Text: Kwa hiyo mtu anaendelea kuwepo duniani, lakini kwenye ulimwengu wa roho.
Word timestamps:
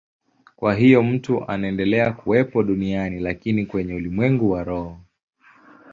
Kwa 0.55 0.75
hiyo 0.75 1.03
mtu 1.03 1.47
anaendelea 1.47 2.11
kuwepo 2.13 2.63
duniani, 2.63 3.19
lakini 3.19 3.65
kwenye 3.65 3.93
ulimwengu 3.93 4.51
wa 4.51 4.63
roho. 4.63 4.99